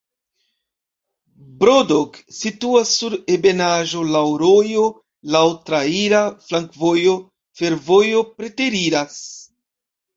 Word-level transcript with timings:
Bodrog 1.63 2.17
situas 2.37 2.95
sur 3.03 3.17
ebenaĵo, 3.35 4.03
laŭ 4.17 4.25
rojo, 4.45 4.89
laŭ 5.37 5.45
traira 5.71 6.25
flankovojo, 6.49 7.17
fervojo 7.63 8.29
preteriras. 8.37 9.19